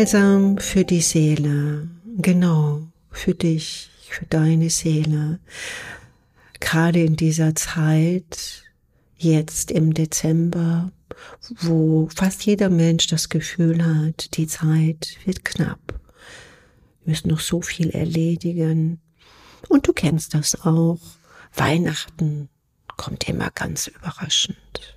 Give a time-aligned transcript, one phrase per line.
[0.00, 1.86] Balsam für die Seele,
[2.16, 5.40] genau, für dich, für deine Seele.
[6.58, 8.62] Gerade in dieser Zeit,
[9.18, 10.90] jetzt im Dezember,
[11.60, 16.00] wo fast jeder Mensch das Gefühl hat, die Zeit wird knapp.
[17.04, 19.02] Wir müssen noch so viel erledigen.
[19.68, 20.98] Und du kennst das auch.
[21.54, 22.48] Weihnachten
[22.96, 24.96] kommt immer ganz überraschend.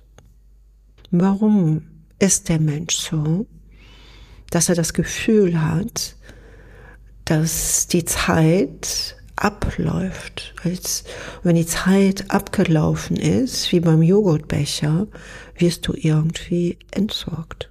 [1.10, 1.82] Warum
[2.18, 3.46] ist der Mensch so,
[4.50, 6.16] dass er das Gefühl hat,
[7.24, 10.54] dass die Zeit abläuft.
[10.62, 11.04] Als
[11.42, 15.06] wenn die Zeit abgelaufen ist, wie beim Joghurtbecher,
[15.56, 17.70] wirst du irgendwie entsorgt.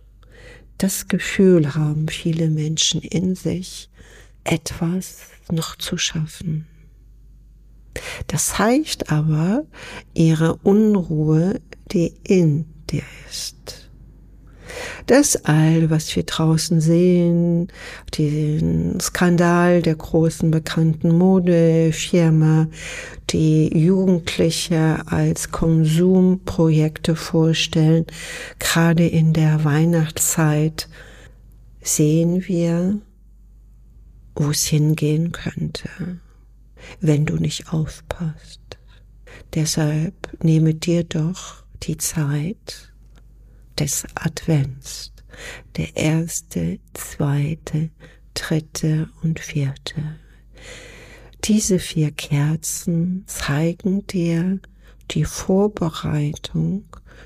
[0.78, 3.90] Das Gefühl haben viele Menschen in sich,
[4.44, 5.20] etwas
[5.52, 6.68] noch zu schaffen.
[8.28, 9.66] Das zeigt aber
[10.14, 13.83] ihre Unruhe, die in dir ist
[15.08, 17.68] das All, was wir draußen sehen,
[18.18, 22.68] den Skandal der großen bekannten Modefirma,
[23.30, 28.06] die Jugendliche als Konsumprojekte vorstellen,
[28.60, 30.88] gerade in der Weihnachtszeit,
[31.82, 33.00] sehen wir,
[34.36, 35.90] wo es hingehen könnte,
[37.02, 38.62] wenn du nicht aufpasst.
[39.54, 42.93] Deshalb nehme dir doch die Zeit,
[43.80, 45.12] des Advents.
[45.78, 47.90] Der erste, zweite,
[48.34, 50.20] dritte und vierte.
[51.44, 54.60] Diese vier Kerzen zeigen dir
[55.12, 56.86] die Vorbereitung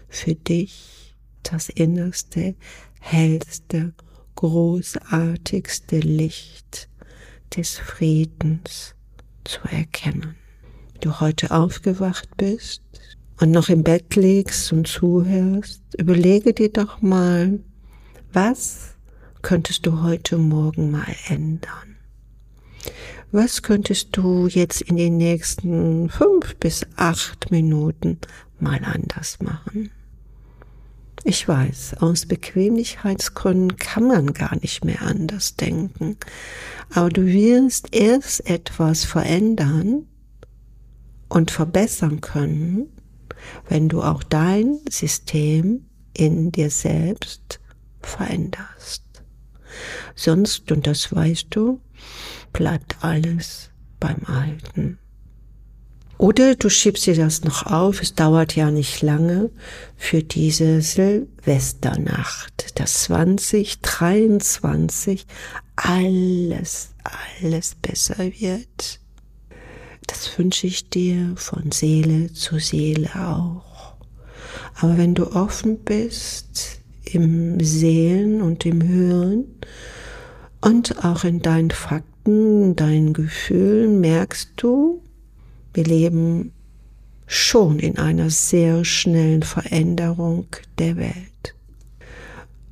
[0.09, 2.55] für dich, das innerste,
[2.99, 3.93] hellste,
[4.35, 6.89] großartigste Licht
[7.55, 8.95] des Friedens
[9.43, 10.35] zu erkennen.
[10.99, 12.81] Du heute aufgewacht bist,
[13.39, 17.59] und noch im Bett liegst und zuhörst, überlege dir doch mal,
[18.33, 18.95] was
[19.41, 21.97] könntest du heute Morgen mal ändern?
[23.31, 28.19] Was könntest du jetzt in den nächsten fünf bis acht Minuten
[28.59, 29.91] mal anders machen?
[31.23, 36.15] Ich weiß, aus Bequemlichkeitsgründen kann man gar nicht mehr anders denken,
[36.93, 40.07] aber du wirst erst etwas verändern
[41.27, 42.87] und verbessern können,
[43.69, 47.59] wenn du auch dein System in dir selbst
[48.01, 49.03] veränderst.
[50.15, 51.81] Sonst, und das weißt du,
[52.53, 54.97] bleibt alles beim Alten.
[56.17, 59.51] Oder du schiebst dir das noch auf, es dauert ja nicht lange,
[59.95, 65.27] für diese Silvesternacht, dass 2023
[65.75, 66.95] alles,
[67.39, 68.99] alles besser wird
[70.07, 73.95] das wünsche ich dir von Seele zu Seele auch.
[74.75, 79.45] Aber wenn du offen bist im Sehen und im Hören
[80.61, 85.01] und auch in deinen Fakten, deinen Gefühlen, merkst du,
[85.73, 86.51] wir leben
[87.25, 90.47] schon in einer sehr schnellen Veränderung
[90.79, 91.55] der Welt.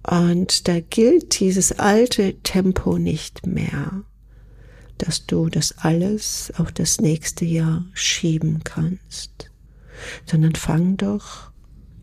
[0.09, 4.03] Und da gilt dieses alte Tempo nicht mehr
[4.97, 9.51] dass du das alles auf das nächste Jahr schieben kannst,
[10.25, 11.51] sondern fang doch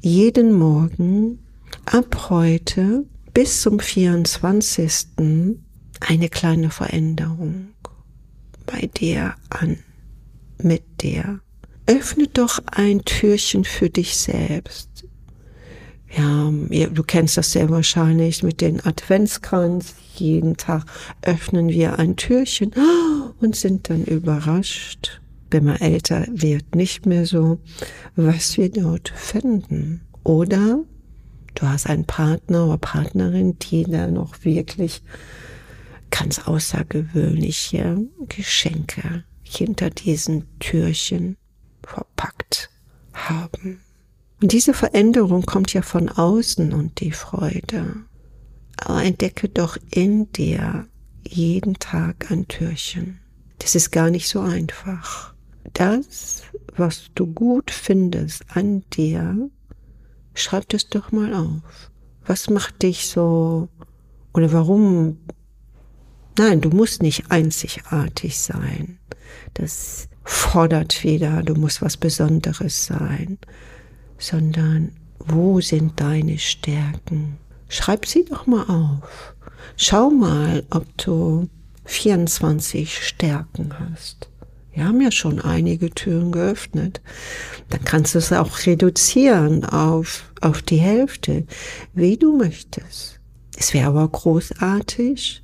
[0.00, 1.38] jeden Morgen
[1.86, 3.04] ab heute
[3.34, 5.06] bis zum 24.
[6.00, 7.68] eine kleine Veränderung
[8.66, 9.78] bei dir an,
[10.58, 11.40] mit dir.
[11.86, 14.91] Öffne doch ein Türchen für dich selbst.
[16.14, 19.94] Ja, du kennst das sehr wahrscheinlich mit den Adventskranz.
[20.14, 20.84] Jeden Tag
[21.22, 22.72] öffnen wir ein Türchen
[23.40, 27.60] und sind dann überrascht, wenn man älter wird, nicht mehr so,
[28.14, 30.02] was wir dort finden.
[30.22, 30.80] Oder
[31.54, 35.02] du hast einen Partner oder Partnerin, die da noch wirklich
[36.10, 41.36] ganz außergewöhnliche Geschenke hinter diesen Türchen
[41.82, 42.70] verpackt
[43.14, 43.80] haben.
[44.42, 47.94] Und diese Veränderung kommt ja von außen und die Freude.
[48.76, 50.88] Aber entdecke doch in dir
[51.22, 53.20] jeden Tag ein Türchen.
[53.60, 55.32] Das ist gar nicht so einfach.
[55.74, 56.42] Das,
[56.76, 59.48] was du gut findest an dir,
[60.34, 61.92] schreib das doch mal auf.
[62.26, 63.68] Was macht dich so
[64.34, 65.18] oder warum?
[66.36, 68.98] Nein, du musst nicht einzigartig sein.
[69.54, 73.38] Das fordert wieder, du musst was Besonderes sein
[74.22, 77.38] sondern wo sind deine Stärken?
[77.68, 79.34] Schreib sie doch mal auf.
[79.76, 81.48] Schau mal, ob du
[81.84, 84.28] 24 Stärken hast.
[84.72, 87.02] Wir haben ja schon einige Türen geöffnet.
[87.68, 91.46] Dann kannst du es auch reduzieren auf, auf die Hälfte,
[91.92, 93.20] wie du möchtest.
[93.56, 95.42] Es wäre aber großartig,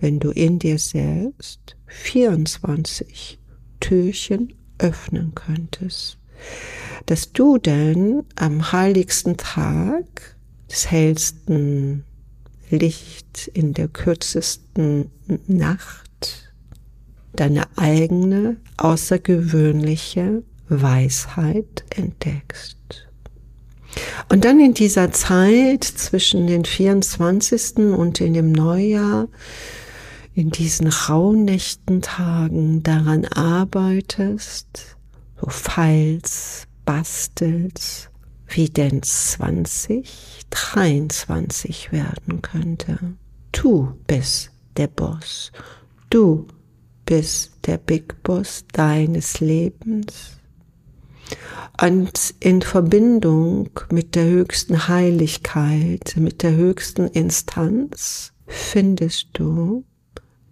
[0.00, 3.38] wenn du in dir selbst 24
[3.80, 6.18] Türchen öffnen könntest,
[7.06, 10.36] dass du denn am heiligsten Tag
[10.70, 12.04] des hellsten
[12.70, 15.10] Licht in der kürzesten
[15.46, 16.52] Nacht
[17.34, 22.76] deine eigene außergewöhnliche Weisheit entdeckst.
[24.28, 27.76] Und dann in dieser Zeit zwischen den 24.
[27.76, 29.28] und in dem Neujahr,
[30.34, 34.96] in diesen rauhnächten Tagen daran arbeitest,
[35.40, 38.10] so feilst, bastelst,
[38.46, 42.98] wie denn 2023 werden könnte.
[43.52, 45.50] Du bist der Boss.
[46.10, 46.46] Du
[47.06, 50.38] bist der Big Boss deines Lebens.
[51.80, 59.84] Und in Verbindung mit der höchsten Heiligkeit, mit der höchsten Instanz, findest du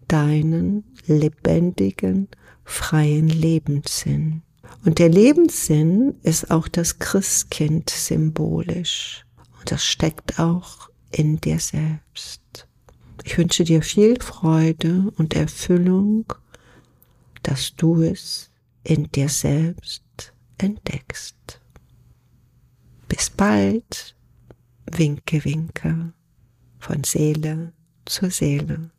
[0.09, 2.29] deinen lebendigen,
[2.65, 4.43] freien Lebenssinn.
[4.85, 9.25] Und der Lebenssinn ist auch das Christkind symbolisch.
[9.59, 12.67] Und das steckt auch in dir selbst.
[13.25, 16.33] Ich wünsche dir viel Freude und Erfüllung,
[17.43, 18.51] dass du es
[18.85, 20.03] in dir selbst
[20.59, 21.61] entdeckst.
[23.09, 24.17] Bis bald,
[24.91, 26.13] winke, winke,
[26.79, 27.73] von Seele
[28.05, 28.91] zu Seele.